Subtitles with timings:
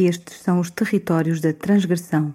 [0.00, 2.34] Estes são os territórios da transgressão.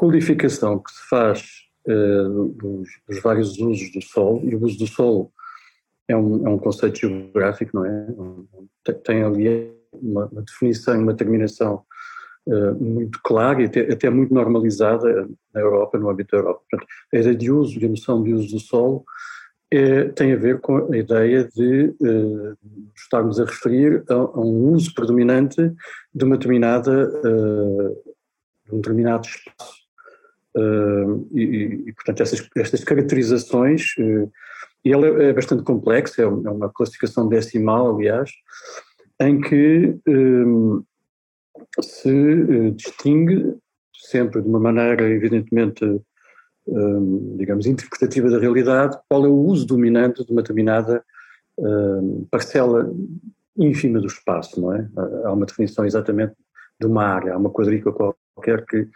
[0.00, 1.46] Codificação que se faz
[1.86, 5.30] uh, dos, dos, vários usos do Sol, e o uso do Sol
[6.08, 8.06] é um, é um conceito geográfico, não é?
[9.04, 11.82] Tem ali uma, uma definição, uma terminação
[12.46, 16.62] uh, muito clara e até, até, muito normalizada na Europa, no âmbito da Europa.
[16.70, 19.04] Portanto, a ideia de uso e a noção de uso do Sol
[19.70, 22.56] é, tem a ver com a ideia de uh,
[22.96, 25.70] estarmos a referir a, a, um uso predominante
[26.14, 28.14] de uma determinada, uh,
[28.64, 29.79] de um determinado espaço
[31.32, 34.30] E, portanto, essas, estas caracterizações, uh,
[34.84, 38.30] e ela é bastante complexa, é, é uma classificação decimal, aliás,
[39.20, 40.82] em que um,
[41.80, 43.56] se uh, distingue,
[43.94, 45.84] sempre de uma maneira evidentemente,
[46.66, 51.04] um, digamos, interpretativa da realidade, qual é o uso dominante de uma determinada
[51.58, 52.90] hum, parcela
[53.56, 54.88] ínfima do espaço, não é?
[55.24, 56.34] Há uma definição exatamente
[56.80, 58.88] de uma área, há uma quadrícula qualquer que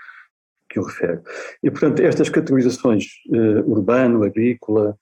[0.74, 1.20] que o refere.
[1.62, 4.98] E, portanto, estas categorizações uh, urbano, agrícola,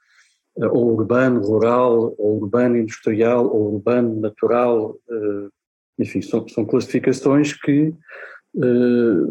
[0.56, 5.50] uh, ou urbano, rural, ou urbano industrial, ou urbano natural, uh,
[5.98, 7.94] enfim, são, são, classificações que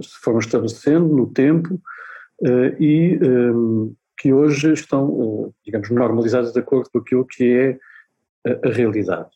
[0.01, 1.79] se foram estabelecendo no tempo
[2.79, 7.79] e um, que hoje estão, digamos, normalizadas de acordo com aquilo que é
[8.49, 9.29] a, a realidade.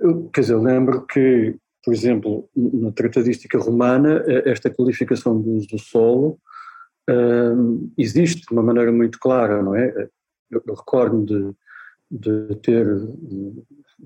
[0.00, 5.50] Eu, quer dizer, eu lembro que por exemplo, na tratadística romana, eh, esta qualificação do
[5.50, 6.38] uso do solo
[7.08, 10.08] um, existe de uma maneira muito clara, não é?
[10.50, 11.54] Eu, eu recordo de,
[12.10, 12.86] de ter,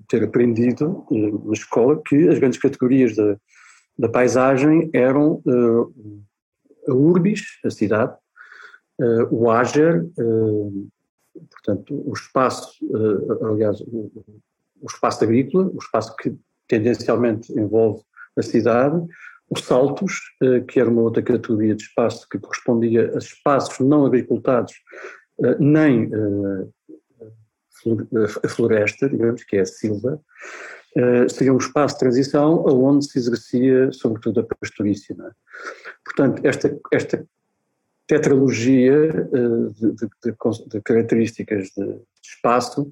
[0.08, 3.36] ter aprendido eh, na escola que as grandes categorias da,
[3.96, 6.24] da paisagem eram uh,
[6.88, 8.16] a urbis, a cidade,
[9.00, 10.88] uh, o ager, uh,
[11.50, 12.72] portanto, o espaço,
[13.42, 14.10] aliás, o,
[14.80, 16.36] o espaço agrícola, o espaço que
[16.68, 18.02] tendencialmente envolve
[18.36, 19.04] a cidade,
[19.50, 24.04] os saltos, eh, que era uma outra categoria de espaço que correspondia a espaços não
[24.04, 24.74] agricultados,
[25.42, 26.66] eh, nem eh,
[28.44, 30.20] a floresta, digamos, que é a silva,
[31.30, 35.14] seria um espaço de transição onde se exercia sobretudo a pastorícia.
[35.14, 35.30] É?
[36.04, 37.24] Portanto, esta, esta
[38.08, 40.08] tetralogia de, de,
[40.66, 42.90] de características de espaço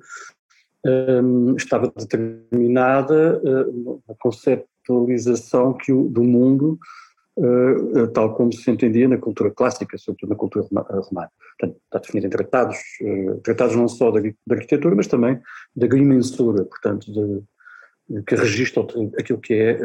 [0.87, 6.79] um, estava determinada uh, na conceptualização que o, do mundo,
[7.37, 11.31] uh, tal como se entendia na cultura clássica, sobretudo na cultura romana.
[11.59, 14.21] Portanto, está definido em tratados, uh, tratados não só da,
[14.51, 15.41] arquitetura, mas também
[15.75, 18.87] da agrimensura, portanto, de, que registra
[19.19, 19.79] aquilo que é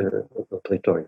[0.50, 1.07] o território.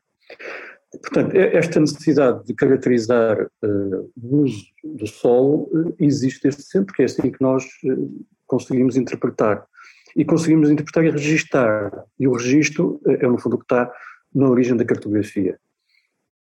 [0.92, 7.32] Portanto, esta necessidade de caracterizar o uso do solo existe desde sempre, que é assim
[7.32, 7.66] que nós
[8.46, 9.66] conseguimos interpretar
[10.16, 12.06] e conseguimos interpretar e registar.
[12.20, 13.92] E o registro é, no fundo, o que está
[14.34, 15.60] na origem da cartografia.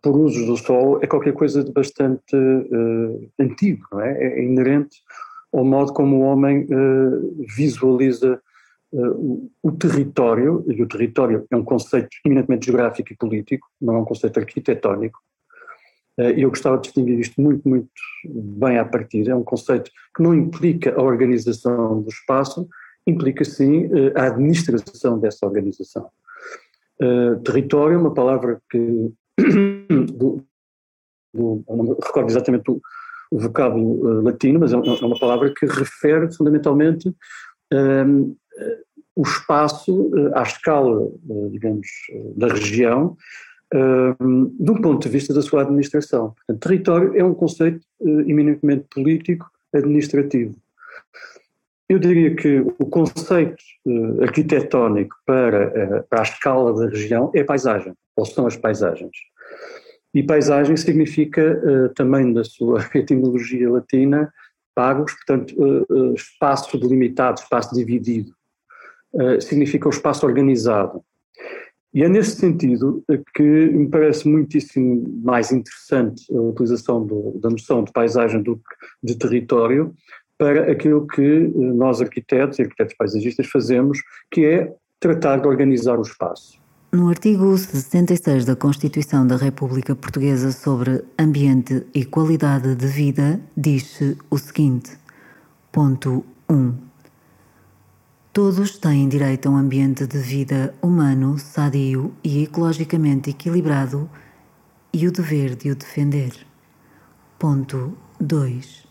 [0.00, 2.36] por usos do solo é qualquer coisa de bastante
[3.40, 4.22] antigo, não é?
[4.22, 4.98] É inerente
[5.52, 6.66] ao modo como o homem
[7.56, 8.40] visualiza
[8.92, 13.98] Uh, o território, e o território é um conceito eminentemente geográfico e político, não é
[13.98, 15.16] um conceito arquitetónico,
[16.18, 17.88] uh, e eu gostava de distinguir isto muito, muito
[18.24, 22.68] bem à partida, é um conceito que não implica a organização do espaço,
[23.06, 26.10] implica sim uh, a administração dessa organização.
[27.44, 29.12] território é uma palavra que,
[30.18, 30.44] do,
[31.32, 32.80] do, não recordo exatamente o, o
[33.30, 37.14] vocábulo latino, mas é, é uma palavra que refere fundamentalmente
[39.20, 41.86] o espaço eh, à escala, eh, digamos,
[42.36, 43.16] da região,
[44.58, 46.34] do ponto de vista da sua administração.
[46.34, 50.56] Portanto, território é um conceito eh, eminentemente político, administrativo.
[51.88, 53.62] Eu diria que o conceito
[54.22, 59.16] arquitetónico para, para a escala da região é paisagem, ou são as paisagens.
[60.12, 64.32] E paisagem significa também da sua etimologia latina
[64.74, 65.54] pagos, portanto,
[66.14, 68.32] espaço delimitado, espaço dividido.
[69.14, 71.02] Eh, significa o espaço organizado.
[71.92, 73.02] E é nesse sentido
[73.34, 78.62] que me parece muitíssimo mais interessante a utilização do, da noção de paisagem do que
[79.02, 79.92] de território
[80.38, 81.50] para aquilo que
[86.92, 94.18] No artigo 76 da Constituição da República Portuguesa sobre Ambiente e Qualidade de Vida, diz-se
[94.28, 94.98] o seguinte:
[95.70, 96.74] ponto 1.
[98.32, 104.10] Todos têm direito a um ambiente de vida humano, sadio e ecologicamente equilibrado
[104.92, 106.32] e o dever de o defender.
[107.38, 108.88] Ponto 2.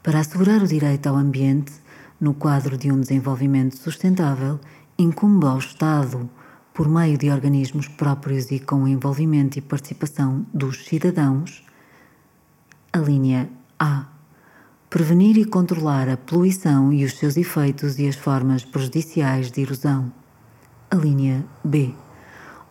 [0.00, 1.72] Para assegurar o direito ao ambiente,
[2.20, 4.60] no quadro de um desenvolvimento sustentável,
[4.96, 6.30] incumbe ao Estado,
[6.74, 11.64] por meio de organismos próprios e com o envolvimento e participação dos cidadãos,
[12.92, 14.12] a linha A
[14.92, 20.12] prevenir e controlar a poluição e os seus efeitos e as formas prejudiciais de erosão.
[20.90, 21.94] A linha B.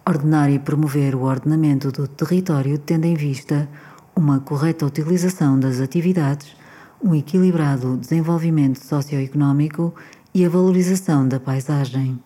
[0.07, 3.67] Ordenar e promover o ordenamento do território tendo em vista
[4.15, 6.55] uma correta utilização das atividades,
[7.03, 9.91] um equilibrado desenvolvimento socioeconómico
[10.31, 12.19] e a valorização da paisagem.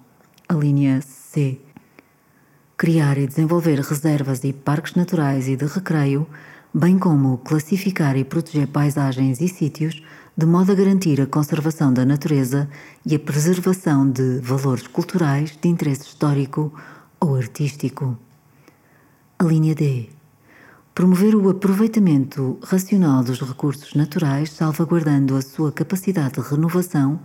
[0.50, 1.65] A linha C.
[2.86, 6.28] Criar e desenvolver reservas e parques naturais e de recreio
[6.72, 10.04] bem como classificar e proteger paisagens e sítios,
[10.38, 12.70] de modo a garantir a conservação da natureza
[13.04, 16.72] e a preservação de valores culturais de interesse histórico
[17.20, 18.16] ou artístico.
[19.40, 20.10] A linha D.
[20.94, 27.20] Promover o aproveitamento racional dos recursos naturais, salvaguardando a sua capacidade de renovação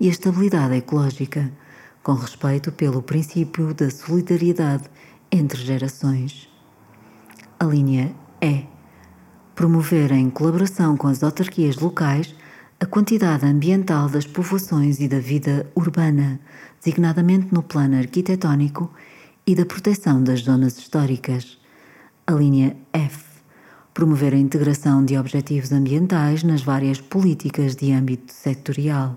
[0.00, 1.52] e a estabilidade ecológica,
[2.04, 4.84] com respeito pelo princípio da solidariedade
[5.32, 6.48] entre gerações.
[7.58, 8.66] A linha E
[9.54, 12.34] promover em colaboração com as autarquias locais
[12.78, 16.38] a quantidade ambiental das povoações e da vida urbana,
[16.78, 18.92] designadamente no plano arquitetónico
[19.46, 21.58] e da proteção das zonas históricas.
[22.26, 23.24] A linha F.
[23.94, 29.16] Promover a integração de objetivos ambientais nas várias políticas de âmbito setorial.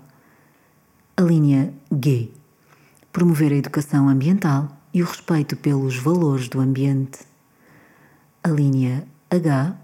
[1.18, 2.37] A linha G.
[3.18, 7.18] Promover a educação ambiental e o respeito pelos valores do ambiente.
[8.44, 9.76] A linha H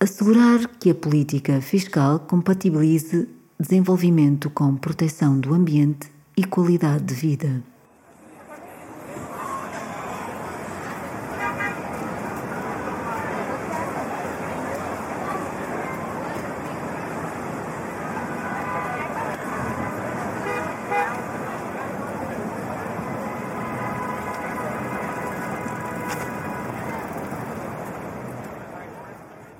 [0.00, 7.62] Assegurar que a política fiscal compatibilize desenvolvimento com proteção do ambiente e qualidade de vida.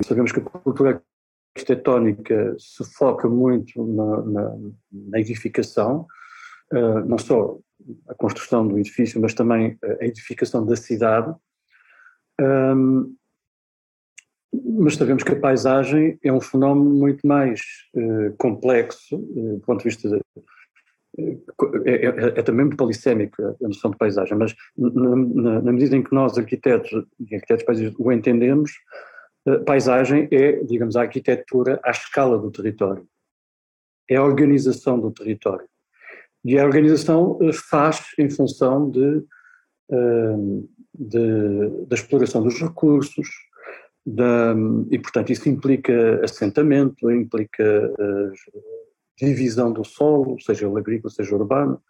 [0.07, 1.03] Sabemos que a cultura
[1.57, 4.57] arquitetónica se foca muito na, na,
[4.93, 6.07] na edificação,
[6.73, 7.59] uh, não só
[8.09, 11.35] a construção do edifício, mas também a edificação da cidade.
[12.41, 13.17] Um,
[14.79, 17.61] mas sabemos que a paisagem é um fenómeno muito mais
[17.95, 20.21] uh, complexo, uh, do ponto de vista de,
[21.19, 22.07] é, é,
[22.39, 26.37] é, também muito polissémico a noção de paisagem, mas na, na, medida em que nós,
[26.37, 28.73] arquitetos e arquitetos paisagistas, o entendemos,
[29.65, 33.07] paisagem é, digamos, a arquitetura à escala do território.
[34.09, 35.67] é a organização do território.
[36.45, 39.25] E a organização eh, faz em função de,
[40.95, 43.29] de da exploração dos recursos,
[44.05, 44.55] da,
[44.91, 47.93] e, portanto, isso implica assentamento, implica
[49.19, 51.81] divisão do solo, seja ele agrícola, seja urbano,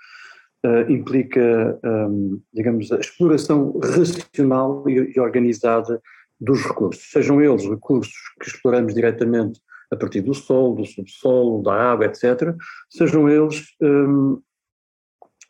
[0.64, 6.00] uh, implica, um, digamos, a exploração racional e, organizada
[6.40, 11.92] dos recursos, sejam eles recursos que exploramos diretamente a partir do solo, do subsolo, da
[11.92, 12.54] água, etc.,
[12.90, 14.42] sejam eles, um,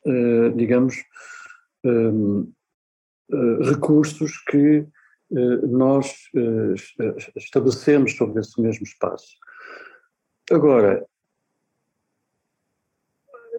[0.07, 0.97] uh, digamos,
[1.85, 2.53] um,
[3.31, 4.87] uh, recursos que
[5.69, 6.15] nós
[7.35, 9.27] estabelecemos sobre esse mesmo espaço.
[10.49, 11.05] Agora,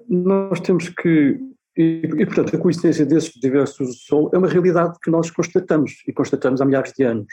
[0.07, 1.39] nós temos que.
[1.77, 6.12] E, e, portanto, a coincidência desses diversos solo é uma realidade que nós constatamos, e
[6.12, 7.31] constatamos há milhares de anos.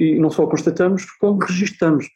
[0.00, 2.08] E não só constatamos, como registamos.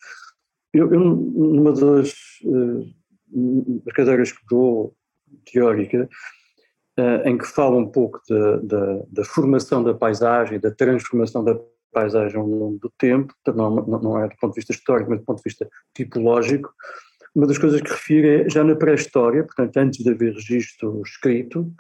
[0.75, 2.13] Eu, eu numa das,
[2.45, 4.95] uh, cadeiras que dou,
[5.51, 6.09] teórica,
[6.99, 8.21] uh, em que fala um pouco
[9.09, 11.59] da, formação da paisagem, da transformação da
[11.93, 15.25] paisagem ao longo do tempo, não, não é do ponto de vista histórico, mas do
[15.25, 16.73] ponto de vista tipológico,
[17.35, 21.73] uma das coisas que refiro é já na pré-história, portanto, antes de haver registro escrito,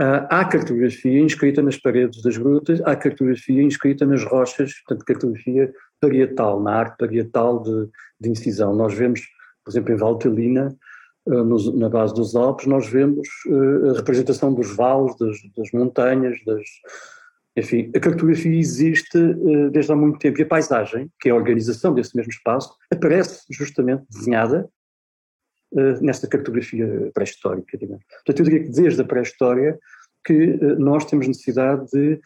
[0.00, 5.72] ah, há cartografia inscrita nas paredes das grutas, há cartografia inscrita nas rochas, portanto, cartografia
[6.00, 7.88] parietal, na arte parietal de,
[8.20, 8.74] de incisão.
[8.74, 9.20] Nós vemos,
[9.64, 10.76] por exemplo, em Valtelina,
[11.28, 16.36] ah, na base dos Alpes, nós vemos ah, a representação dos vales, das, das montanhas,
[16.44, 16.64] das,
[17.56, 21.36] enfim, a cartografia existe uh, desde há muito tempo e a paisagem, que é a
[21.36, 24.68] organização desse mesmo espaço, aparece justamente desenhada
[25.72, 27.78] uh, nesta cartografia pré-histórica.
[27.78, 29.78] Portanto, eu diria que desde a pré-história
[30.24, 32.20] que uh, nós temos necessidade de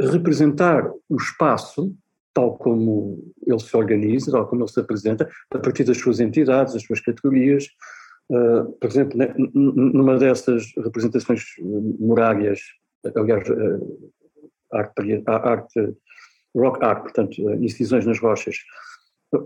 [0.00, 1.94] representar o espaço
[2.32, 6.74] tal como ele se organiza, tal como ele se apresenta, a partir das suas entidades,
[6.74, 7.66] das suas categorias.
[8.30, 11.42] Uh, por exemplo, né, numa dessas representações
[11.98, 12.60] morárias,
[13.16, 14.12] aliás, uh,
[14.72, 15.96] arte, arte
[16.54, 18.56] rock art, portanto, eh, incisões nas rochas.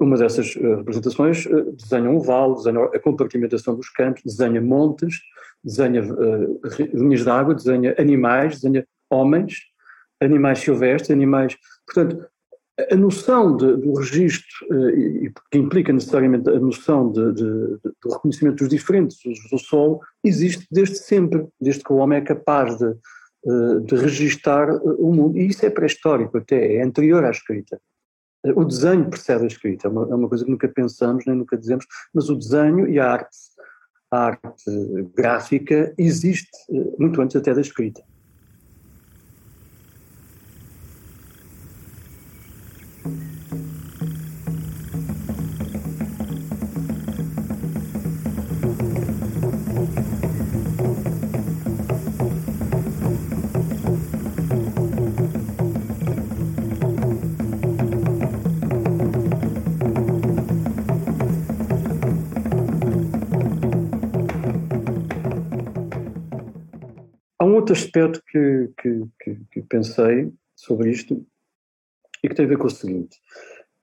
[0.01, 5.21] Uma dessas eh, representações eh, desenha um vale, desenha a compartimentação dos campos, desenha montes,
[5.63, 6.61] desenha uh,
[6.93, 9.61] linhas de água, desenha animais, desenha homens,
[10.21, 11.57] animais silvestres, animais.
[11.87, 12.27] Portanto,
[12.91, 18.57] a noção de, do registro, uh, que implica necessariamente a noção de, de, do reconhecimento
[18.57, 22.87] dos diferentes usos do solo, existe desde sempre, desde que o homem é capaz de
[22.87, 22.95] eh,
[23.81, 25.39] de registar eh, o mundo.
[25.39, 27.81] E isso é pré-histórico até, é anterior à escrita.
[28.45, 31.37] Eh, o desenho precede a escrita, é uma, é uma, coisa que nunca pensamos nem
[31.37, 33.37] nunca dizemos, mas o desenho e a arte,
[34.11, 34.71] a arte
[35.15, 36.51] gráfica existe
[36.99, 38.03] muito antes até da escrita.
[67.55, 71.27] Outro aspecto que, que, que, que, pensei sobre isto
[72.23, 73.19] e que tem a ver com o seguinte.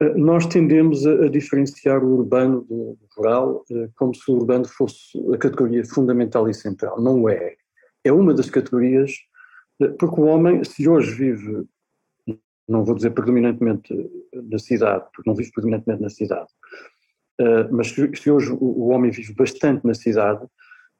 [0.02, 4.66] Eh, nós tendemos a, a diferenciar o urbano do rural eh, como se o urbano
[4.66, 7.00] fosse a categoria fundamental e central.
[7.02, 7.56] Não é.
[8.04, 9.14] É uma das categorias,
[9.80, 11.66] eh, porque o homem, se hoje vive,
[12.68, 13.94] não vou dizer predominantemente
[14.34, 16.48] na cidade, porque não vive predominantemente na cidade,
[17.72, 20.46] mas se hoje o homem vive bastante na cidade,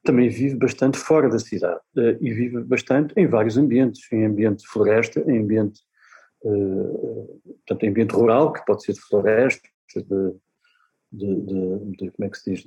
[0.04, 4.60] também vive bastante fora da cidade uh, e vive bastante em vários ambientes, em ambiente
[4.60, 5.80] de floresta, em ambiente,
[6.44, 10.34] uh, portanto, em ambiente rural, que pode ser de floresta, de,
[11.12, 12.64] de, de, de como é que se diz,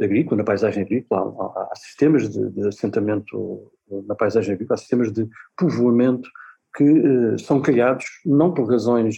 [0.00, 3.72] agrícola, na paisagem agrícola, há, há sistemas de, assentamento
[4.06, 6.28] na paisagem agrícola, há sistemas de povoamento
[6.74, 9.16] que são criados não por razões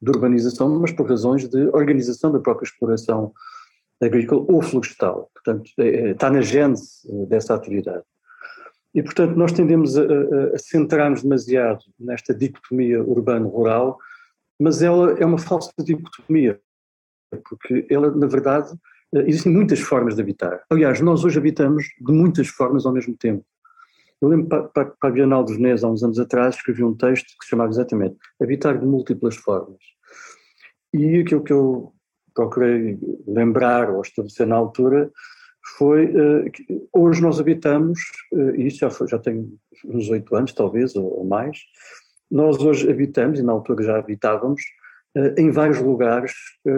[0.00, 3.32] de urbanização, mas por razões de organização da própria exploração
[4.06, 5.30] agrícola ou florestal.
[5.34, 8.04] Portanto, é, é, está na gênese eh, dessa atividade.
[8.94, 13.98] E, portanto, nós tendemos a, a, centrar-nos demasiado nesta dicotomia urbano-rural,
[14.60, 16.60] mas ela é uma falsa dicotomia,
[17.48, 18.72] porque ela, na verdade,
[19.14, 20.62] eh, existem muitas formas de habitar.
[20.70, 23.44] Aliás, nós hoje habitamos de muitas formas ao mesmo tempo.
[24.20, 26.94] Eu lembro para, para, para a Bienal de Veneza, há uns anos atrás, escrevi um
[26.94, 29.80] texto que se chamava exatamente Habitar de Múltiplas Formas.
[30.94, 31.92] E aquilo que eu
[32.34, 35.10] procurei lembrar ou estabelecer na altura
[35.76, 38.00] foi uh, que hoje nós habitamos,
[38.32, 39.52] uh, isso já, foi, já tem
[39.84, 41.58] uns oito anos talvez, ou, ou, mais,
[42.30, 44.62] nós hoje habitamos, e na altura já habitávamos,
[45.36, 46.32] em vários lugares,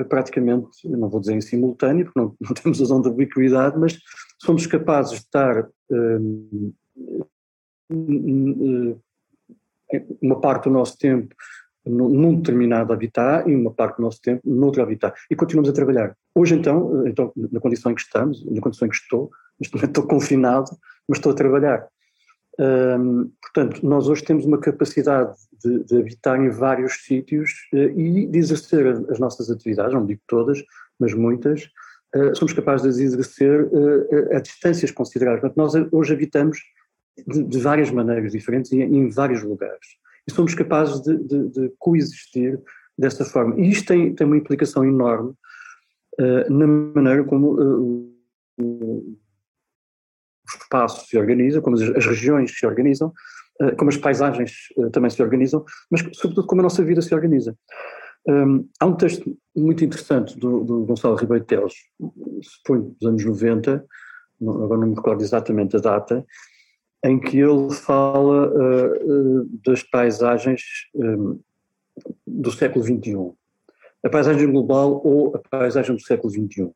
[0.09, 3.97] praticamente, não vou dizer em simultâneo, porque não, não temos a zona de ubiquidade, mas
[4.43, 5.69] somos capazes de estar
[10.21, 11.33] uma parte do nosso tempo
[11.87, 15.19] num determinado habitat e uma parte do nosso tempo noutro habitat.
[15.31, 16.17] E continuamos a trabalhar.
[16.35, 19.91] Hoje, então, então, na condição em que estamos, na condição em que estou, neste momento
[19.91, 20.71] estou confinado,
[21.09, 21.87] mas estou a trabalhar.
[23.43, 28.39] Portanto, nós hoje temos uma capacidade de, de habitar em vários sítios uh, e de
[28.39, 30.63] exercer as nossas atividades, não digo todas,
[30.99, 31.65] mas muitas,
[32.15, 33.69] uh, somos capazes de exercer
[34.33, 35.41] a distâncias consideráveis.
[35.41, 36.59] Portanto, nós hoje habitamos
[37.27, 41.73] de, de várias maneiras diferentes e em vários lugares e somos capazes de, de, de
[41.79, 42.61] coexistir
[42.99, 43.59] dessa forma.
[43.61, 45.35] E isto tem, tem uma implicação enorme
[46.21, 48.15] uh, na maneira como uh,
[48.61, 49.17] o
[50.49, 53.13] espaço se organiza, como as, as regiões se organizam,
[53.63, 54.53] uh, como as paisagens
[54.93, 57.57] também se organizam, mas sobretudo como a nossa vida se organiza.
[58.27, 61.75] Um, há um texto muito interessante do, do Gonçalo Ribeiro Teles,
[62.43, 63.85] suponho dos anos 90,
[64.41, 66.25] agora não me recordo exatamente a data,
[67.05, 70.63] em que ele fala uh, das paisagens
[70.95, 71.39] um,
[72.27, 73.31] do século XXI,
[74.03, 76.71] a paisagem global ou a paisagem do século XXI.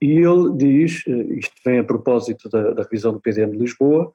[0.00, 4.12] E ele diz, isto vem a propósito da, da revisão do PDM de Lisboa,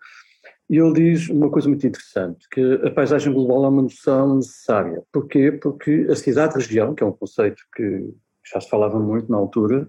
[0.70, 5.04] e ele diz uma coisa muito interessante, que a paisagem global é uma noção necessária.
[5.12, 5.51] Porquê?
[5.51, 8.10] Porque a cidade-região, que é um conceito que
[8.51, 9.88] já se falava muito na altura,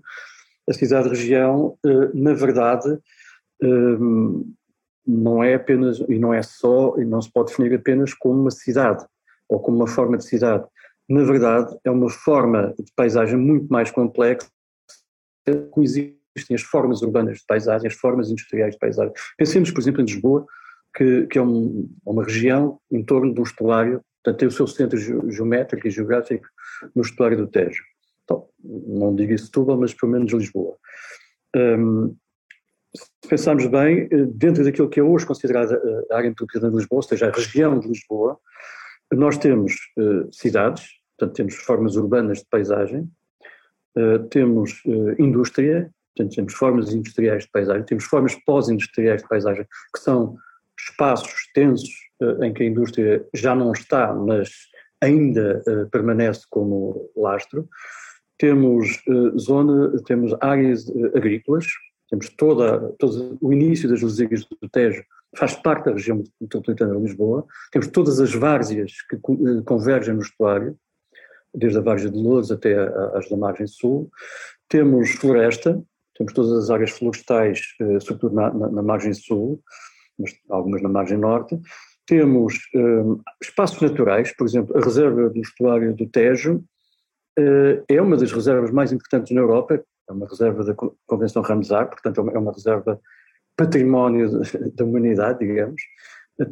[0.69, 1.79] a cidade-região,
[2.13, 2.99] na verdade,
[5.07, 8.51] não é apenas, e não é só, e não se pode definir apenas como uma
[8.51, 9.05] cidade,
[9.49, 10.67] ou como uma forma de cidade.
[11.09, 14.49] Na verdade, é uma forma de paisagem muito mais complexa,
[15.71, 16.17] coexistem
[16.55, 19.13] as formas urbanas de paisagem, as formas industriais de paisagem.
[19.39, 20.45] Pensemos, por exemplo, em Lisboa,
[20.95, 24.67] que, que é um, uma região em torno de um estuário, portanto tem o seu
[24.67, 24.99] centro
[25.31, 26.47] geométrico e geográfico
[26.95, 27.85] no estuário do Tejo.
[28.25, 30.77] Então, não digo isso tudo, mas pelo menos Lisboa.
[31.55, 32.17] Um,
[32.97, 36.79] se pensarmos bem, eh, dentro daquilo que é hoje considerada eh, a área metropolitana de
[36.79, 38.39] Lisboa, ou seja, a região de Lisboa,
[39.13, 40.85] nós temos uh, cidades,
[41.17, 43.09] portanto temos formas urbanas de paisagem,
[44.31, 44.83] temos
[45.17, 50.37] indústria, portanto temos formas industriais de paisagem, temos formas pós-industriais de paisagem, que são
[50.77, 51.89] espaços extensos
[52.43, 54.51] em que a indústria já não está, mas
[55.01, 57.67] ainda permanece como lastro.
[58.39, 59.03] Temos
[59.39, 61.67] zona, temos áreas agrícolas,
[62.09, 65.03] temos toda, todo o início das Lusíadas do Tejo,
[65.37, 67.47] faz parte da região metropolitana de Lisboa.
[67.71, 70.77] Temos todas as várzeas que eh, convergem no estuário,
[71.55, 72.75] desde a Várzea de Lourdes até
[73.15, 74.11] as da margem sul.
[74.69, 75.83] Temos floresta,
[76.17, 79.61] temos todas as áreas florestais, eh, sobretudo na, na, na margem sul,
[80.19, 81.59] mas algumas na margem norte.
[82.07, 86.65] Temos um, eh, espaços naturais, por exemplo, a reserva do estuário do Tejo
[87.87, 90.75] é uma das reservas mais importantes na Europa, é uma reserva da
[91.07, 93.01] Convenção Ramsar, portanto é uma reserva
[93.57, 94.41] património
[94.75, 95.83] da humanidade, digamos,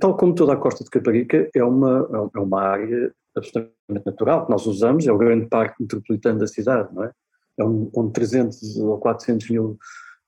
[0.00, 4.52] tal como toda a costa de Caparica é uma, é uma área absolutamente natural, que
[4.52, 7.12] nós usamos, é o grande parque metropolitano da cidade, não é?
[7.58, 9.78] É um, onde 300 ou 400 mil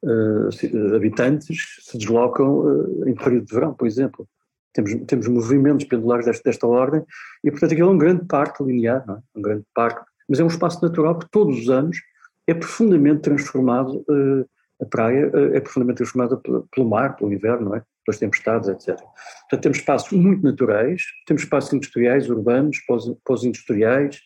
[0.04, 4.28] uh, habitantes se deslocam uh, em período de verão, por exemplo.
[4.72, 7.02] Temos, temos movimentos pendulares desta, desta ordem
[7.42, 9.18] e, portanto, aquilo é um grande parque linear, não é?
[9.34, 11.98] Um grande parque, mas é um espaço natural que todos os anos
[12.46, 14.48] é profundamente transformado, uh,
[14.80, 17.82] a praia uh, é profundamente transformada pelo mar, pelo inverno, não é?
[18.04, 18.96] pelas tempestades, etc.
[18.96, 22.78] Portanto, temos espaços muito naturais, temos espaços industriais, urbanos,
[23.24, 24.20] pós-industriais,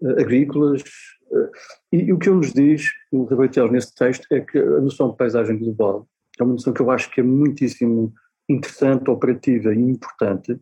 [0.00, 0.82] uh, agrícolas,
[1.92, 5.10] e, e, o que ele nos diz, o Ribeiro nesse texto, é que a noção
[5.10, 6.06] de paisagem global
[6.38, 8.14] é uma noção que eu acho que é muitíssimo
[8.48, 10.56] interessante, operativa e importante.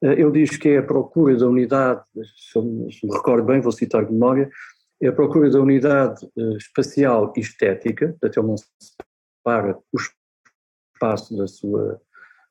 [0.00, 4.06] Ele diz que é a procura da unidade, se eu me recordo bem, vou citar
[4.06, 4.50] de memória,
[5.02, 8.66] é a procura da unidade uh, espacial e estética, portanto ele não se
[9.42, 9.98] separa o
[10.94, 12.00] espaço da sua,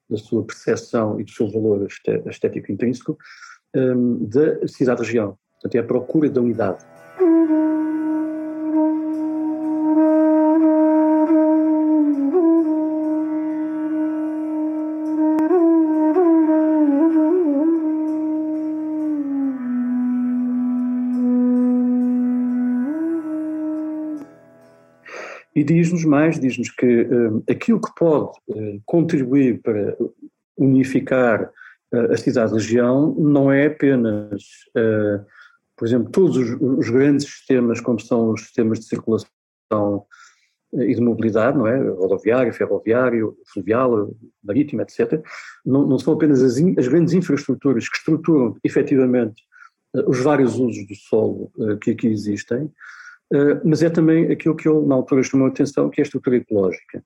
[0.10, 1.88] da sua percepção e do seu valor
[2.28, 3.18] estético intrínseco
[3.76, 5.38] um, da cidade-região.
[5.54, 6.84] Portanto, é a procura da unidade.
[25.54, 29.98] E diz-nos mais, diz-nos que uh, aquilo que pode uh, contribuir para
[30.58, 31.52] unificar
[31.94, 34.44] uh, a cidade-região não é apenas,
[35.76, 40.06] por exemplo, todos os, os, grandes sistemas, como são os sistemas de circulação
[40.74, 41.78] e de mobilidade, não é?
[41.90, 44.10] Rodoviário, ferroviário, fluvial,
[44.42, 45.22] marítimo, etc.
[45.66, 49.44] Não, não são apenas as, in, as, grandes infraestruturas que estruturam efetivamente
[50.08, 52.72] os vários usos do solo que aqui existem,
[53.64, 56.38] mas é também aquilo que ele na altura chamou a atenção, que é a estrutura
[56.38, 57.04] ecológica.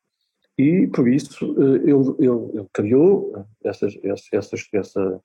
[0.58, 5.22] E, por isso, ele, ele, ele criou essa, essa,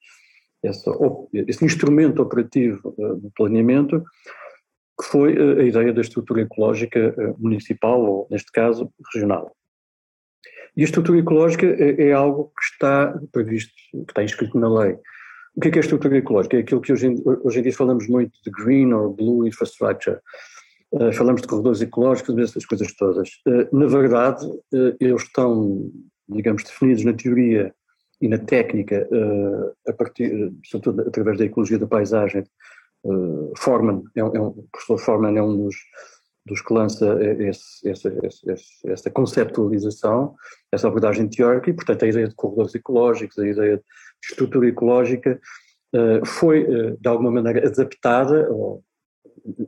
[1.33, 4.03] esse instrumento operativo do planeamento,
[5.01, 9.55] que foi a ideia da estrutura ecológica municipal, ou neste caso, regional.
[10.77, 14.97] E a estrutura ecológica é, é, algo que está previsto, que está inscrito na lei.
[15.57, 16.57] O que é, que é a estrutura ecológica?
[16.57, 20.19] É aquilo que hoje em, hoje em dia falamos muito de green or blue infrastructure.
[20.92, 23.29] Uh, falamos de corredores ecológicos, essas coisas todas.
[23.46, 25.88] Uh, na verdade, uh, eles estão,
[26.29, 27.72] digamos, definidos na teoria
[28.20, 29.09] e na técnica,
[29.88, 32.44] a partir, sobretudo através da ecologia da paisagem.
[33.57, 35.74] Forman, é, é um, o professor Forman é um dos
[36.44, 38.09] dos que lança esse, esse,
[38.46, 40.35] esse, essa conceptualização,
[40.70, 43.83] essa abordagem teórica, e, portanto, a ideia de corredores ecológicos, a ideia de
[44.22, 45.40] estrutura ecológica,
[46.26, 48.83] foi, de alguma maneira, adaptada, ou,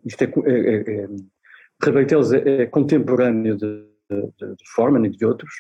[0.05, 5.53] isto é, é, é, é, é contemporâneo de, de, de Forman e de outros,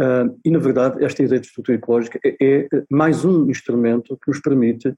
[0.00, 4.30] uh, e, na verdade, esta ideia de estrutura ecológica é, é mais um instrumento que
[4.30, 4.94] nos permite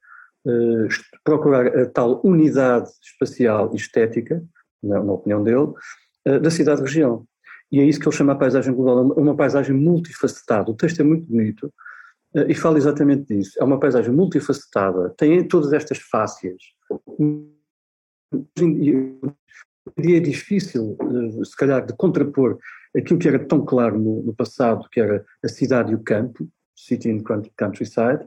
[1.24, 4.44] procurar a tal unidade espacial e estética
[4.84, 5.72] na, na opinião dele,
[6.28, 7.26] uh, da cidade-região.
[7.72, 10.70] E é isso que ele chama a paisagem global, é uma paisagem multifacetada.
[10.70, 11.72] O texto é muito bonito
[12.36, 13.58] uh, e fala exatamente disso.
[13.58, 16.56] É uma paisagem multifacetada, tem todas estas fácias.
[19.98, 22.58] Dia é difícil, uh, se calhar, de contrapor
[22.96, 26.48] aquilo que era tão claro no, no, passado, que era a cidade e o campo,
[26.74, 27.22] city and
[27.56, 28.26] countryside,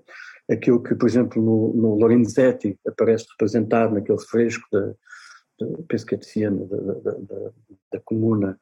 [0.49, 4.93] aquilo que, por exemplo, no, no Lorenzetti aparece representado naquele fresco da,
[5.87, 7.51] penso que é de Siena, da, da, da,
[7.93, 8.59] da comuna,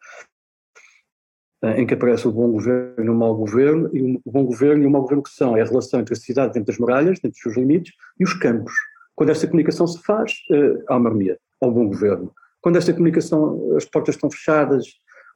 [1.63, 4.83] eh, em que aparece o bom governo e o mau governo, e o bom governo
[4.83, 7.19] e o mau governo que são, é a relação entre a cidade dentro das muralhas,
[7.19, 8.73] dentro dos seus limites, e os campos.
[9.15, 12.33] Quando essa comunicação se faz, eh, há uma harmonia, há um bom governo.
[12.61, 14.85] Quando essa comunicação, as portas estão fechadas,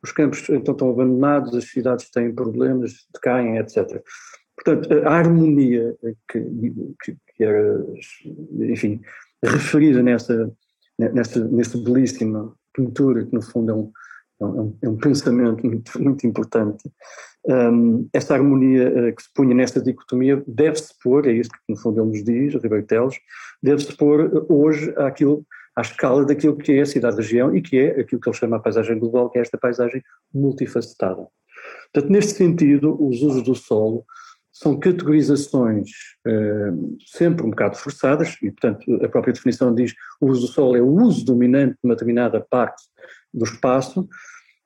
[0.03, 4.01] os campos então estão abandonados, as cidades têm problemas, decaem, etc.
[4.55, 5.95] Portanto, a harmonia
[6.27, 6.41] que,
[7.03, 7.85] que, que era,
[8.59, 9.01] enfim,
[9.43, 10.51] referida nessa,
[10.97, 13.91] nessa, nessa belíssima pintura, que no fundo é um,
[14.39, 16.89] é um, é um pensamento muito, muito importante.
[17.45, 21.77] Um, essa harmonia uh, que se punha nesta dicotomia deve-se pôr, é isso que no
[21.77, 23.15] fundo ele nos diz, Ribeiro Teles,
[23.61, 28.21] deve-se pôr hoje àquilo, à escala daquilo que é a cidade-região e que é aquilo
[28.21, 30.01] que ele chama a paisagem global, que é esta paisagem
[30.33, 31.27] multifacetada.
[31.91, 34.05] Portanto, neste sentido, os usos do solo
[34.51, 35.89] são categorizações
[36.27, 40.75] uh, sempre um bocado forçadas, e portanto a própria definição diz o uso do solo
[40.75, 42.83] é o uso dominante de uma determinada parte
[43.33, 44.07] do espaço,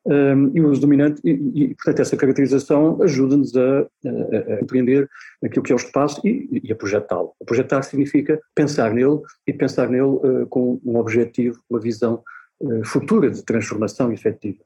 [0.06, 5.10] um, e o uso dominante, e, e portanto essa caracterização ajuda-nos a, a, a, compreender
[5.44, 7.32] aquilo que é o espaço e, e a projetá-lo.
[7.46, 12.22] Projetar significa pensar nele e pensar nele uh, com um objetivo, uma visão
[12.60, 14.60] uh, futura de transformação efetiva.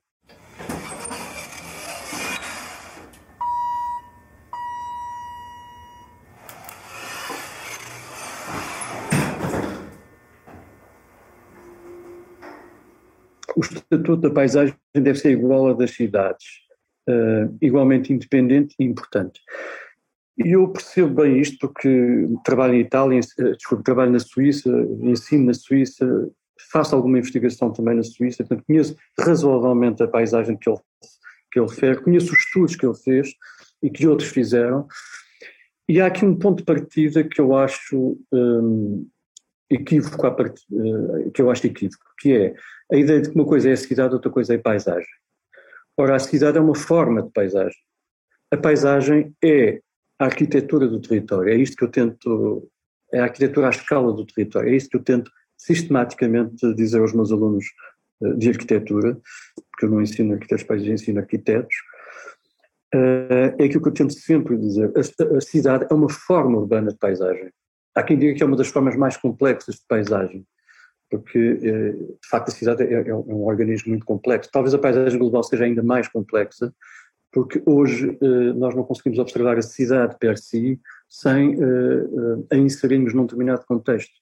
[13.58, 16.46] o estatuto da paisagem deve ser igual a das cidades,
[17.10, 19.42] uh, igualmente independente e importante.
[20.38, 24.70] E eu percebo bem isto porque trabalho em Itália, eh, desculpe, trabalho na Suíça,
[25.02, 26.30] ensino na Suíça,
[26.72, 30.80] faço alguma investigação também na Suíça, portanto conheço razoavelmente a paisagem que ele,
[31.52, 33.34] que ele fez, conheço os estudos que ele fez
[33.82, 34.88] e que outros fizeram,
[35.90, 39.08] e há aqui um ponto de partida que eu acho um,
[39.70, 40.60] equívoco, part...
[40.72, 42.56] uh, que eu acho equívoco, que é
[42.92, 45.10] a ideia de que uma coisa é a cidade, outra coisa é a paisagem.
[45.98, 47.80] Ora, a cidade é uma forma de paisagem.
[48.52, 49.82] A paisagem é
[50.20, 51.52] a arquitetura do território.
[51.52, 52.70] É isto que eu tento,
[53.12, 54.70] é a arquitetura à escala do território.
[54.70, 57.66] É isto que eu tento sistematicamente dizer aos meus alunos
[58.24, 59.20] eh, de arquitetura,
[59.72, 61.76] porque eu não ensino arquitetos paisagistas, ensino arquitetos.
[62.94, 64.92] Eh, é aquilo que eu tento sempre dizer.
[64.96, 67.52] A cidade é uma forma urbana de paisagem.
[67.98, 70.46] Há quem diga que é uma das formas mais complexas de paisagem
[71.10, 74.50] porque eh, de facto a cidade é, é, um organismo muito complexo.
[74.52, 76.74] Talvez a paisagem global seja ainda mais complexa,
[77.32, 83.14] porque hoje eh, nós não conseguimos observar a cidade per si sem eh, a inserirmos
[83.14, 84.14] num determinado contexto.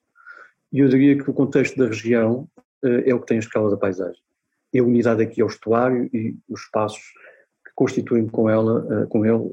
[0.71, 2.47] E eu diria que o contexto da região
[2.83, 4.21] é o que tem a escala da paisagem.
[4.73, 7.01] É a unidade aqui ao estuário e os espaços
[7.65, 9.51] que constituem com ela, com ele,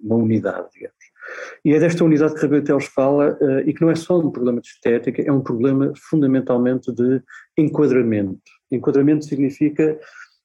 [0.00, 1.01] uma unidade, digamos.
[1.64, 4.30] E é desta unidade que Ribeiro Teles fala uh, e que não é só um
[4.30, 7.22] problema de estética, é um problema fundamentalmente de
[7.56, 8.40] enquadramento.
[8.70, 9.98] Enquadramento significa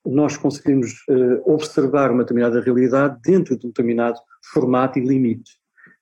[0.06, 4.20] nós conseguimos uh, observar uma determinada realidade dentro de um determinado
[4.54, 5.52] formato e limite.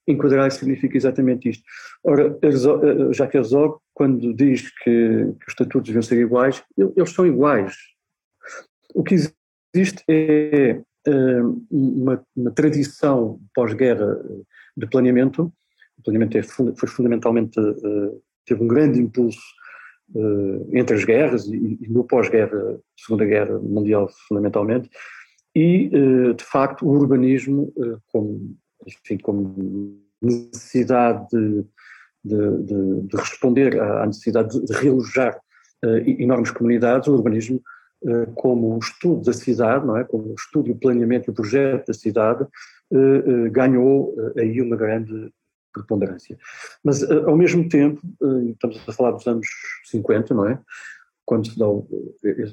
[0.07, 1.63] Enquadrar significa exatamente isto.
[2.03, 2.37] Ora,
[3.11, 7.75] Jacques Herzog quando diz que, que os estatutos deviam ser iguais, eles são iguais.
[8.93, 10.81] O que existe é
[11.71, 14.19] uma, uma, tradição pós-guerra
[14.75, 15.51] de planeamento.
[15.97, 19.39] O planeamento é, foi fundamentalmente, uh, teve um grande impulso
[20.13, 24.89] uh, entre as guerras e, no pós-guerra, Segunda Guerra Mundial, fundamentalmente,
[25.57, 25.89] e,
[26.35, 27.73] de facto, o urbanismo
[28.07, 31.65] como, enfim, como necessidade de
[32.25, 35.39] de, de, de responder à necessidade de, realojar
[35.83, 37.61] enormes comunidades, o urbanismo
[38.35, 40.03] como o estudo da cidade, não é?
[40.03, 45.31] como o estudo o planeamento e o projeto da cidade, uh, ganhou aí uma grande
[45.73, 46.37] preponderância.
[46.83, 48.01] Mas, ao mesmo tempo,
[48.51, 49.47] estamos a falar dos anos
[49.85, 50.59] 50, não é?
[51.25, 51.65] Quando se dá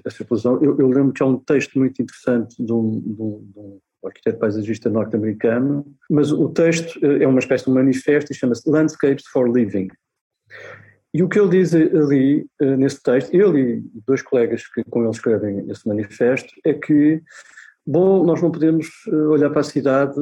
[0.07, 3.51] essa explosão, eu, eu, lembro que há um texto muito interessante de um, de um,
[3.53, 8.35] de um arquiteto paisagista norte-americano, mas o texto eh, é uma espécie de manifesto e
[8.35, 9.89] chama-se Landscapes for Living.
[11.15, 15.03] E o que ele diz ali, eh, nesse texto, ele e dois colegas que com
[15.03, 17.23] ele escrevem esse manifesto, é que,
[17.87, 20.15] bom, nós não podemos eh, olhar para a cidade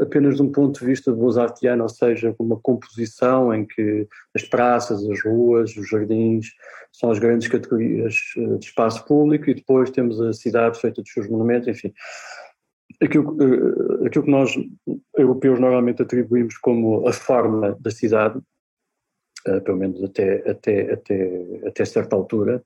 [0.00, 5.04] apenas de um ponto de vista beaux-artiano, ou seja, uma composição em que as praças,
[5.08, 6.46] as ruas, os jardins
[6.92, 11.12] são as grandes categorias eh, de espaço público e depois temos a cidade feita dos
[11.12, 11.92] seus monumentos, enfim.
[13.02, 14.54] Aquilo, eh, aquilo que nós,
[15.16, 18.40] europeus, normalmente atribuímos como a forma da cidade,
[19.46, 22.62] eh, pelo menos até, até, até, até certa altura,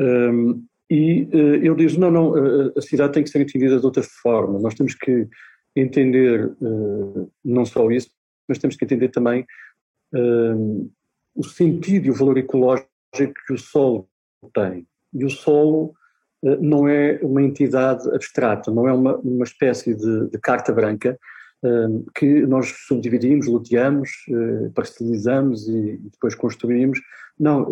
[0.00, 1.28] ehm, e
[1.62, 2.34] eu digo, não, não,
[2.74, 5.28] a cidade tem que ser entendida de outra forma, nós temos que
[5.80, 8.10] entender uh, não só isso,
[8.48, 9.44] mas temos que entender também
[10.14, 10.90] uh,
[11.34, 12.88] o sentido e o valor ecológico
[13.46, 14.08] que o solo
[14.54, 14.86] tem.
[15.12, 15.94] E o solo
[16.42, 21.18] uh, não é uma entidade abstrata, não é uma, uma espécie de, de carta branca
[22.14, 24.10] que nós subdividimos, loteamos,
[24.74, 27.00] parcelizamos e, depois construímos.
[27.38, 27.68] Não,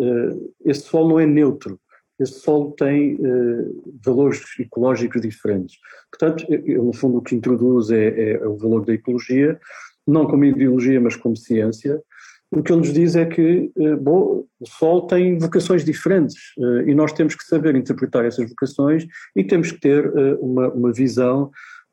[0.65, 1.79] esse solo não é neutro
[2.19, 5.77] esse solo tem uh, valores ecológicos diferentes.
[6.11, 9.59] Portanto, eu, no fundo, o que introduz é, é, é, o valor da ecologia,
[10.05, 12.01] não como ideologia, mas como ciência.
[12.49, 13.69] O que ele nos diz é que,
[13.99, 16.53] bom, o solo tem vocações diferentes
[16.85, 21.51] e nós temos que saber interpretar essas vocações e temos que ter uma, uma visão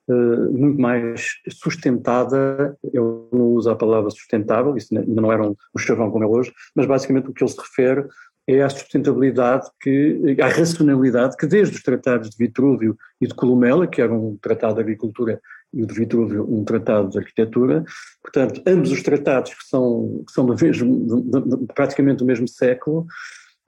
[0.09, 6.11] muito mais sustentada, eu não uso a palavra sustentável, isso ainda não era um, chavão
[6.11, 8.07] como é hoje, mas basicamente o que ele se refere
[8.47, 13.87] é a sustentabilidade, que, a racionalidade que desde os tratados de Vitrúvio e de Columela,
[13.87, 15.41] que era um tratado de agricultura
[15.73, 17.85] e o de Vitrúvio um tratado de arquitetura,
[18.23, 21.27] portanto, ambos os tratados que são, que são do mesmo,
[21.75, 23.07] praticamente do mesmo século,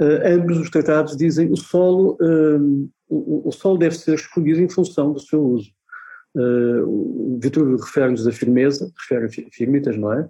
[0.00, 4.68] uh, ambos os tratados dizem o solo, uh, o, o, solo deve ser escolhido em
[4.68, 5.70] função do seu uso.
[6.36, 10.28] Uh, Vitrúvio refere-nos a firmeza, refere a firmitas, não é?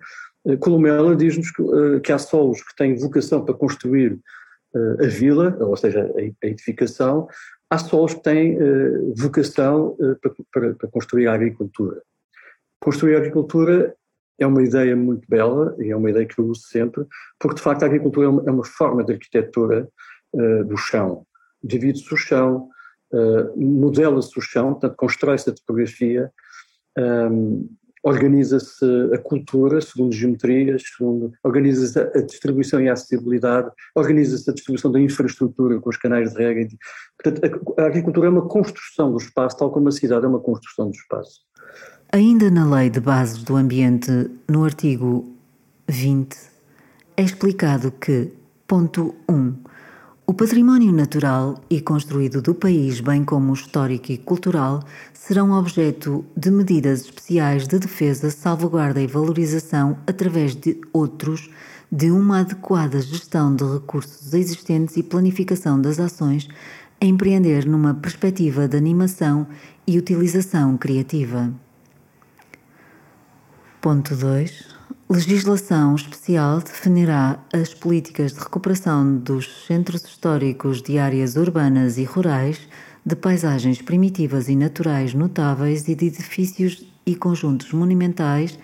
[0.60, 4.12] Columela diz-nos que, uh, que, há solos que têm vocação para construir
[4.74, 7.26] uh, a vila, ou seja, a, a, edificação,
[7.68, 12.00] há solos que têm uh, vocação para, para, para, construir a agricultura.
[12.80, 13.96] Construir a agricultura
[14.38, 17.04] é uma ideia muito bela e é uma ideia que eu uso sempre,
[17.40, 19.88] porque de facto a agricultura é uma, é uma forma de arquitetura
[20.66, 21.24] do chão.
[21.64, 22.68] Divide-se o chão,
[23.56, 26.30] modela-se o chão, portanto constrói-se a topografia,
[26.98, 27.68] um,
[28.06, 34.92] organiza-se a cultura segundo geometrias, segundo, organiza-se a distribuição e a acessibilidade, organiza-se a distribuição
[34.92, 36.68] da infraestrutura com os canais de rega.
[37.20, 40.38] Portanto, a, a agricultura é uma construção do espaço, tal como a cidade é uma
[40.38, 41.40] construção do espaço.
[42.12, 45.34] Ainda na Lei de Bases do Ambiente, no artigo
[45.88, 46.36] 20,
[47.16, 48.32] é explicado que,
[48.68, 49.54] ponto 1,
[50.28, 54.82] o património natural e construído do país, bem como o histórico e cultural,
[55.14, 61.48] serão objeto de medidas especiais de defesa, salvaguarda e valorização através de outros,
[61.92, 66.48] de uma adequada gestão de recursos existentes e planificação das ações
[67.00, 69.46] a empreender numa perspectiva de animação
[69.86, 71.54] e utilização criativa.
[73.80, 74.75] Ponto 2.
[75.08, 82.68] Legislação especial definirá as políticas de recuperação dos centros históricos de áreas urbanas e rurais,
[83.04, 88.58] de paisagens primitivas e naturais notáveis e de edifícios e conjuntos monumentais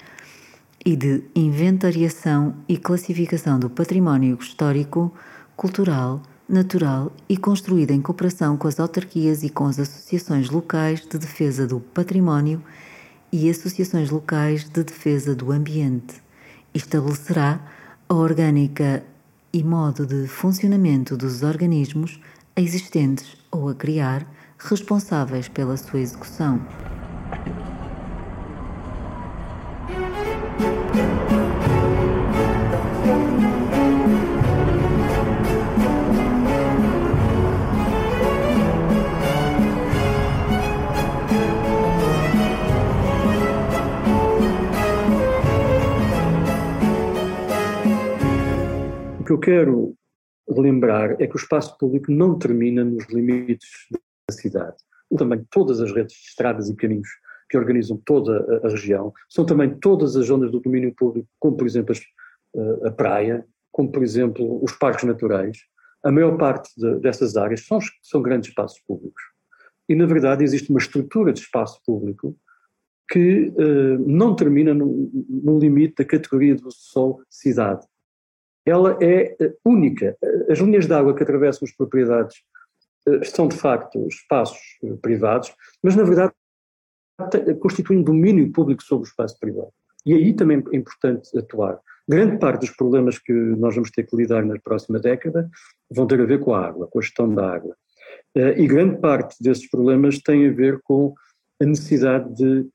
[0.85, 5.15] e de inventariação e classificação do património histórico,
[5.55, 11.19] cultural, natural e construída em cooperação com as autarquias e com as associações locais de
[11.19, 12.61] defesa do património
[13.31, 16.22] e associações locais de defesa do ambiente
[16.75, 17.61] estabelecerá
[18.09, 19.03] a orgânica
[19.53, 22.21] e modo de funcionamento dos organismos
[22.57, 24.27] existentes ou a criar,
[24.59, 26.61] responsáveis pela sua execução.
[49.39, 49.95] Quero
[50.49, 54.77] lembrar é que o espaço público não termina nos limites da cidade.
[55.17, 57.09] Também todas as redes de estradas e caminhos
[57.49, 61.67] que organizam toda a, região são também todas as zonas do domínio público, como por
[61.67, 62.01] exemplo as,
[62.87, 65.59] a praia, como por exemplo os parques naturais.
[66.03, 69.23] A maior parte de, dessas áreas são, são grandes espaços públicos.
[69.89, 72.37] E na verdade existe uma estrutura de espaço público
[73.11, 77.87] que uh, não termina no, no, limite da categoria do sol cidade.
[78.65, 80.17] Ela é uh, única.
[80.49, 82.37] As linhas de água que atravessam as propriedades
[83.09, 84.59] uh, são de facto espaços
[85.01, 86.33] privados, mas na verdade
[87.61, 89.73] constituem domínio público sobre o espaço privado.
[90.05, 91.79] E aí também é importante atuar.
[92.09, 95.49] Grande parte dos problemas que nós vamos ter que lidar na próxima década
[95.91, 97.77] vão ter a ver com a água, com a gestão da água.
[98.35, 101.15] E grande parte desses problemas tem a ver com
[101.63, 102.67] a necessidade de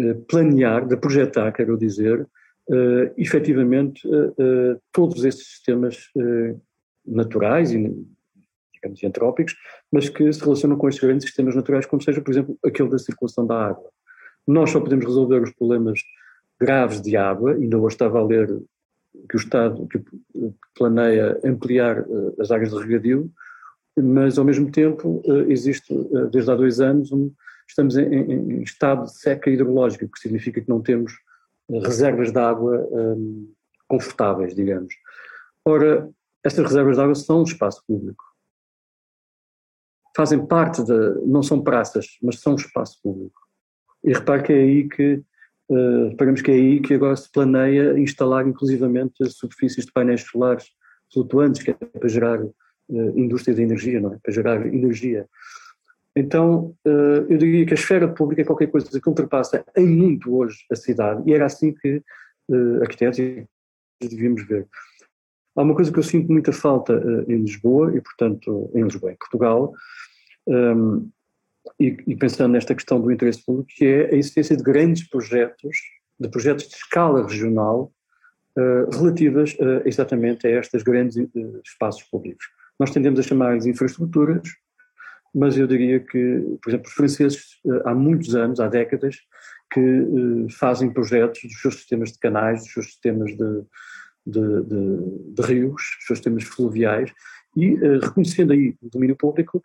[0.00, 2.26] eh, planear, de projetar, quero dizer,
[2.68, 6.10] uh, efetivamente uh, todos esses sistemas
[7.06, 7.92] naturais e,
[8.74, 9.54] digamos, entrópicos,
[9.90, 12.98] mas que se relacionam com estes grandes sistemas naturais, como seja, por exemplo, aquele da
[12.98, 13.90] circulação da água.
[14.46, 16.00] Nós só podemos resolver os problemas
[16.60, 18.48] graves de água, ainda hoje estava a ler
[19.28, 20.00] que o Estado que
[20.76, 22.04] planeia ampliar
[22.38, 23.30] as áreas de regadio,
[23.96, 25.92] mas ao mesmo tempo existe,
[26.30, 27.32] desde há dois anos, um,
[27.68, 31.12] estamos em, em, estado de seca hidrológica, o que significa que não temos
[31.80, 33.52] reservas de água um,
[33.88, 34.94] confortáveis, digamos.
[35.64, 36.10] Ora,
[36.44, 38.24] estas reservas de água são um espaço público.
[40.16, 40.92] Fazem parte de,
[41.26, 43.40] não são praças, mas são um espaço público.
[44.04, 45.22] E repare que é aí que,
[45.70, 50.66] uh, reparamos que é aí que agora se planeia instalar inclusivamente superfícies de painéis solares
[51.12, 54.18] flutuantes, que é para gerar uh, indústria de energia, não é?
[54.22, 55.28] Para gerar energia.
[56.14, 60.34] Então, eh, eu diria que a esfera pública é qualquer coisa que ultrapassa em muito
[60.34, 62.02] hoje a cidade, e era assim que
[62.50, 63.18] uh, arquitetos
[64.00, 64.66] devíamos ver.
[65.56, 69.12] Há uma coisa que eu sinto muita falta uh, em Lisboa, e portanto, em Lisboa,
[69.12, 69.72] em Portugal,
[70.48, 71.08] ehm,
[71.78, 75.76] e, pensando nesta questão do interesse público, que é a existência de grandes projetos,
[76.18, 77.92] de projetos de escala regional,
[78.92, 81.16] relativas exatamente a estes grandes
[81.64, 82.44] espaços públicos.
[82.78, 84.42] Nós tendemos a chamar-lhes infraestruturas,
[85.34, 89.16] mas eu diria que, por exemplo, os franceses eh, há muitos anos, há décadas,
[89.72, 93.62] que eh, fazem projetos dos seus sistemas de canais, dos seus sistemas de,
[94.26, 97.12] de, de, de rios, dos seus sistemas fluviais,
[97.54, 99.62] e uh, reconhecendo aí o domínio público,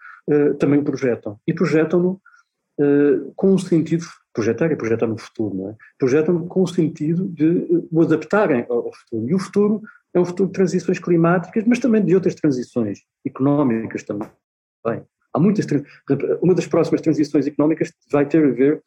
[0.59, 1.39] também o projetam.
[1.47, 2.19] E projetam-no
[3.33, 5.75] com o sentido, projetar e projetar no futuro, não é?
[5.97, 9.29] Projetam-no com o sentido de o adaptarem ao futuro.
[9.29, 9.81] E o futuro
[10.13, 14.29] é um futuro de transições climáticas, mas também de outras transições económicas também.
[15.37, 15.67] Há muitas,
[16.41, 18.81] uma das próximas transições económicas vai ter a ver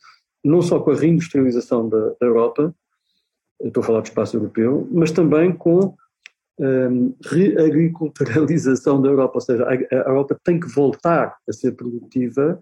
[0.45, 2.75] não só com a reindustrialização da, da Europa,
[3.63, 5.95] estou a falar do espaço europeu, mas também com
[6.59, 12.61] um, reagriculturalização da Europa, ou seja, a, Europa tem que voltar a ser produtiva,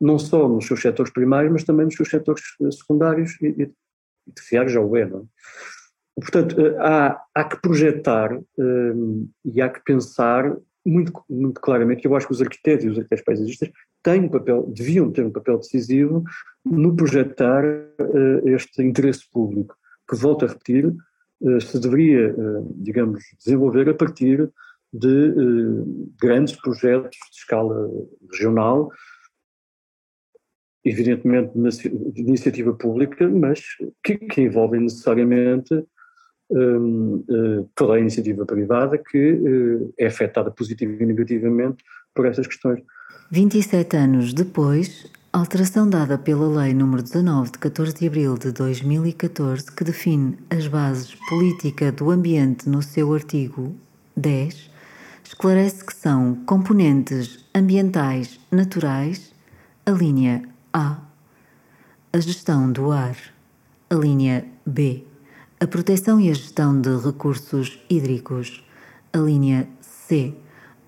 [0.00, 4.72] não só nos seus setores primários, mas também nos seus setores secundários e, e terciários,
[4.72, 5.22] já o é, não é?
[6.20, 12.08] Portanto, eh, há, há que projetar um, e há que pensar muito, muito claramente que
[12.08, 13.70] eu acho que os arquitetos e os arquitetos paisagistas
[14.02, 16.24] têm um papel, deviam ter um papel decisivo
[16.64, 19.76] no projetar uh, este interesse público,
[20.08, 24.50] que, volto a repetir, uh, se deveria, uh, digamos, desenvolver a partir
[24.90, 25.34] de
[26.18, 27.90] grandes projetos de escala
[28.32, 28.90] regional,
[30.82, 33.60] evidentemente de iniciativa pública, mas
[34.02, 35.84] que, que envolvem necessariamente
[37.74, 41.84] toda a iniciativa privada que uh, é afetada positivamente e negativamente
[42.14, 42.80] por essas questões.
[43.30, 49.70] 27 anos depois, alteração dada pela Lei nº 19 de 14 de abril de 2014
[49.70, 53.74] que define as bases política do ambiente no seu artigo
[54.16, 54.70] 10,
[55.22, 59.34] esclarece que são componentes ambientais naturais,
[59.84, 60.42] a linha
[60.72, 60.98] A,
[62.12, 63.16] a gestão do ar,
[63.90, 65.04] a linha B,
[65.60, 68.62] a proteção e a gestão de recursos hídricos.
[69.12, 70.32] A linha C.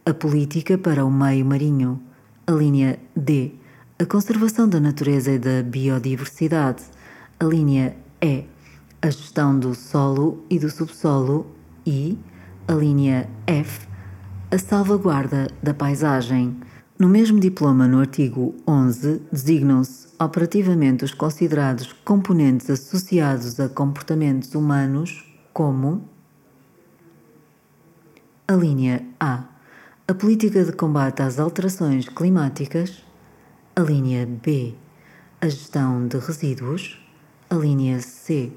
[0.07, 2.01] A política para o meio marinho.
[2.47, 3.53] A linha D.
[3.99, 6.85] A conservação da natureza e da biodiversidade.
[7.41, 8.45] A linha E.
[9.03, 11.49] A gestão do solo e do subsolo.
[11.85, 12.17] E
[12.69, 13.89] a linha F.
[14.53, 16.57] A salvaguarda da paisagem.
[17.01, 25.25] No mesmo diploma, no artigo 11, designam-se operativamente os considerados componentes associados a comportamentos humanos
[25.51, 26.07] como
[28.47, 29.45] a linha A.
[30.07, 33.03] A política de combate às alterações climáticas.
[33.75, 34.75] A linha B.
[35.41, 37.01] A gestão de resíduos.
[37.49, 38.53] A linha C.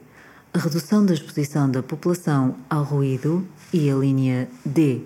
[0.54, 5.02] redução da exposição da população ao ruído e a linha D,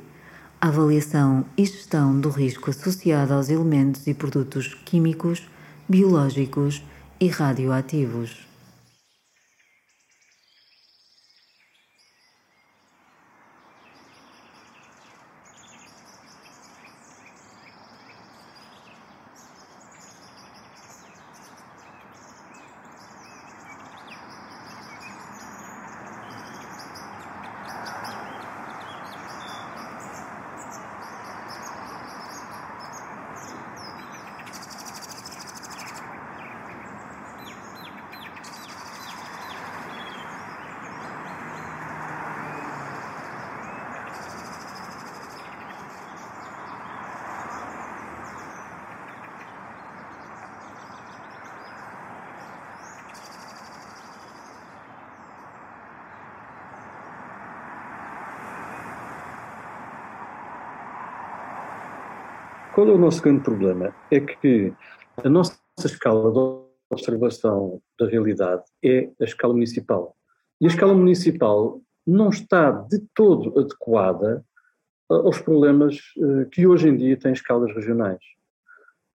[0.60, 5.48] avaliação e gestão do risco associado aos elementos e produtos químicos,
[5.88, 6.84] biológicos
[7.20, 8.47] e radioativos.
[62.78, 63.92] Qual é o nosso grande problema?
[64.12, 64.72] É que
[65.24, 66.38] a nossa escala de
[66.92, 70.16] observação da realidade é a escala municipal.
[70.62, 74.46] E a escala municipal não está de todo adequada
[75.10, 78.22] aos problemas eh, que hoje em dia têm escalas regionais.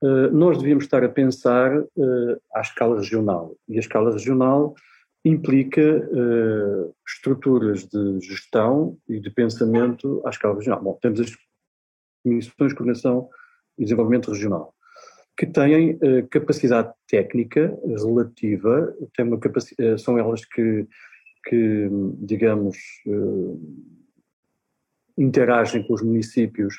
[0.03, 3.55] Eh, nós devíamos estar a pensar eh, à escala regional.
[3.69, 4.75] E a escala regional
[5.25, 6.03] implica
[7.07, 10.83] estruturas de gestão e de pensamento à escala regional.
[10.83, 11.31] Bom, temos as
[12.25, 13.31] comissões de coordenação
[13.83, 14.75] e desenvolvimento regional,
[15.37, 20.87] que têm uh, capacidade técnica relativa, têm uma capacidade, uh, são elas que,
[21.45, 22.77] que digamos,
[23.07, 23.61] uh,
[25.19, 26.77] interagem com os municípios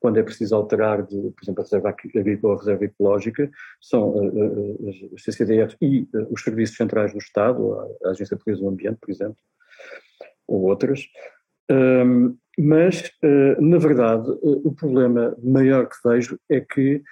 [0.00, 3.50] quando é preciso alterar, de, por exemplo, a reserva agrícola ou a reserva ecológica,
[3.80, 4.14] são
[5.14, 9.38] as CCDR e os serviços centrais do Estado, a Agência Portuguesa do Ambiente, por exemplo,
[10.46, 11.08] ou outras,
[11.70, 17.02] um, mas, uh, na verdade, uh, o problema maior que vejo é que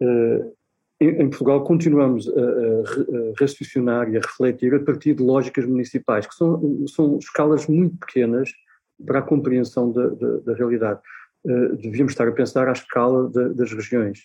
[0.00, 0.54] uh,
[1.00, 6.34] em, Portugal continuamos a, a, raciocinar e a refletir a partir de lógicas municipais, que
[6.36, 8.52] são, são escalas muito pequenas
[9.04, 11.00] para a compreensão da, da, da realidade.
[11.82, 14.20] devíamos estar a pensar à escala das regiões.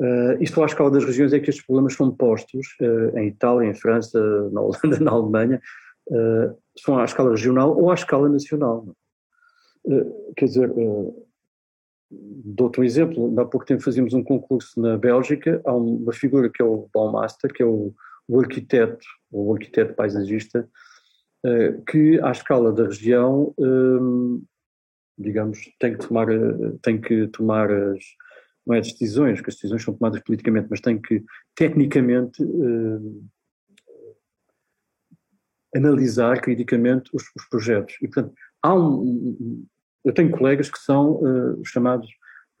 [0.00, 2.66] Uh, só à escala das regiões é que estes problemas são postos,
[3.14, 4.18] em Itália, em França,
[4.50, 5.60] na Holanda, na Alemanha,
[6.08, 8.86] uh, são à escala regional ou à escala nacional.
[9.84, 11.26] Uh, quer dizer, uh,
[12.10, 16.62] dou-te um exemplo, há pouco tempo fazíamos um concurso na Bélgica, há uma figura que
[16.62, 17.92] é o Baumaster, que é o,
[18.28, 20.68] o arquiteto, o arquiteto paisagista,
[21.44, 23.54] uh, que à escala da região,
[25.18, 26.26] digamos, tem que tomar,
[26.80, 28.04] tem que tomar as,
[28.66, 31.24] não é as decisões, que as decisões são tomadas politicamente, mas tem que,
[31.56, 32.42] tecnicamente,
[35.74, 37.94] analisar criticamente os, os projetos.
[38.02, 39.64] E, portanto, há um,
[40.04, 42.08] eu tenho colegas que são uh, chamados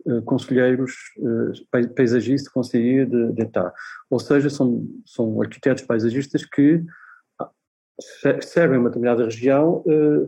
[0.06, 3.72] uh, conselheiros uh, paisagistas, conselheiro de, de Etat,
[4.10, 6.82] ou seja, são, são arquitetos paisagistas que
[7.40, 7.50] ah,
[8.40, 9.84] servem uma determinada região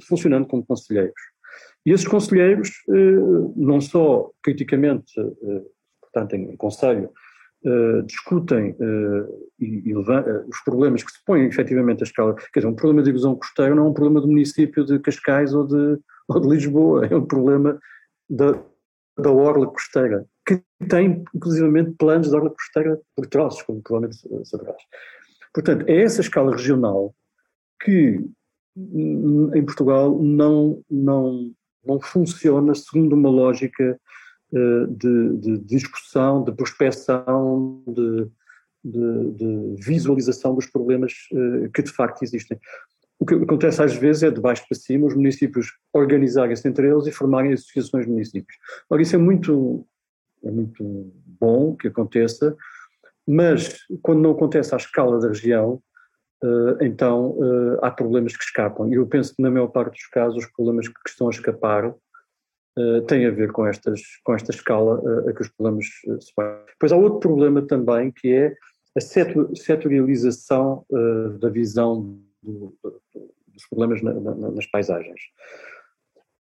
[0.06, 1.20] funcionando como conselheiros.
[1.86, 2.70] E esses conselheiros,
[3.54, 5.12] não só criticamente,
[6.00, 7.10] portanto, em, em conselho,
[7.64, 10.00] uh, discutem uh, e, e uh,
[10.48, 12.34] os problemas que se põem efetivamente à escala.
[12.34, 15.54] Quer dizer, um problema de erosão costeira não é um problema do município de Cascais
[15.54, 15.98] ou de,
[16.28, 17.78] ou de Lisboa, é um problema
[18.28, 18.52] da,
[19.18, 24.82] da orla costeira, que tem inclusivamente planos de orla costeira por troços, como provavelmente saberás.
[25.52, 27.14] Portanto, é essa escala regional
[27.82, 28.20] que
[28.76, 31.52] hum, em Portugal não, não,
[31.84, 33.98] não funciona segundo uma lógica eh,
[34.55, 38.30] de, de, discussão, de prospecção, de,
[38.84, 42.59] de, de, visualização dos problemas eh, que de facto existem.
[43.18, 47.07] O que acontece às vezes é de baixo para cima os municípios organizarem-se entre eles
[47.07, 48.57] e formarem associações de municípios.
[48.88, 49.86] Ora, isso é muito,
[50.44, 52.57] é muito bom que aconteça,
[53.26, 55.82] mas quando não acontece à escala da região,
[56.44, 57.36] eh, então
[57.82, 58.88] há problemas que escapam.
[58.88, 61.92] E eu penso que na maior parte dos casos os problemas que estão a escapar
[62.79, 66.20] uh, tem a ver com, estas, com esta escala uh, a que os problemas uh,
[66.20, 66.49] se põem.
[66.68, 68.55] Depois há outro problema também que é
[68.97, 70.87] a setorialização
[71.41, 73.03] da visão do, do,
[73.49, 75.20] dos problemas na, na, nas paisagens.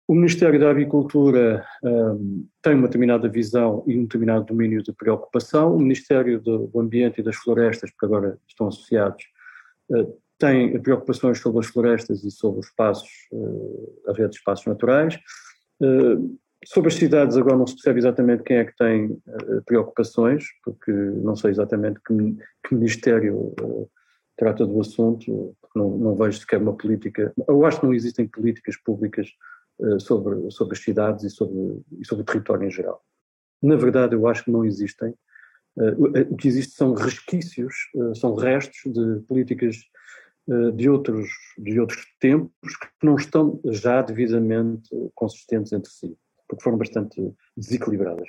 [0.07, 5.75] O Ministério da Agricultura um, tem uma determinada visão e um determinado domínio de preocupação.
[5.75, 9.25] O Ministério do, Ambiente e das Florestas, que agora estão associados,
[10.39, 13.11] tem preocupações sobre as florestas e sobre os espaços,
[14.07, 15.19] a rede de espaços naturais.
[15.81, 20.45] Uh, sobre as cidades agora não se percebe exatamente quem é que tem uh, preocupações,
[20.65, 22.15] porque não sei exatamente que,
[22.67, 23.89] que ministério uh,
[24.37, 27.33] trata do assunto, não, não vejo sequer uma política.
[27.47, 29.29] Eu acho que não existem políticas públicas
[29.79, 33.03] uh, sobre, sobre as cidades e sobre, e sobre o território em geral.
[33.63, 35.15] Na verdade, eu acho que não existem.
[36.31, 37.75] O que existe são resquícios,
[38.17, 39.77] são restos de políticas
[40.75, 41.29] de outros,
[41.59, 46.17] de outros tempos que não estão já devidamente consistentes entre si,
[46.49, 48.29] porque foram bastante desequilibradas.